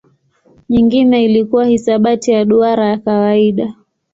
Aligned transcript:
Nyingine 0.69 1.23
ilikuwa 1.25 1.65
hisabati 1.65 2.31
ya 2.31 2.45
duara 2.45 2.85
ya 2.87 2.97
kawaida. 2.97 3.73